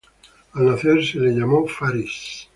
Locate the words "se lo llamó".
1.05-1.67